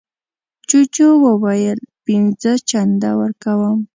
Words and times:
جوجو 0.67 1.09
وویل 1.25 1.79
پینځه 2.05 2.51
چنده 2.69 3.09
ورکوم. 3.21 3.77